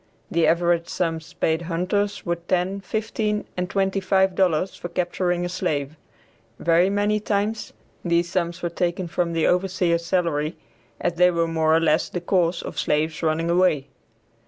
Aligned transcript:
The 0.31 0.47
average 0.47 0.87
sums 0.87 1.31
paid 1.33 1.61
hunters 1.61 2.25
were 2.25 2.37
ten, 2.37 2.79
fifteen 2.81 3.45
and 3.55 3.69
twenty 3.69 3.99
five 3.99 4.33
dollars 4.33 4.73
for 4.75 4.89
capturing 4.89 5.45
a 5.45 5.47
slave; 5.47 5.95
very 6.57 6.89
many 6.89 7.19
times, 7.19 7.71
these 8.03 8.27
sums 8.27 8.63
were 8.63 8.69
taken 8.69 9.07
from 9.07 9.33
the 9.33 9.45
overseer's 9.45 10.03
salary, 10.03 10.57
as 10.99 11.13
they 11.17 11.29
were 11.29 11.47
more 11.47 11.75
or 11.75 11.79
less 11.79 12.09
the 12.09 12.19
cause 12.19 12.63
of 12.63 12.79
slaves 12.79 13.21
running 13.21 13.51
away. 13.51 13.89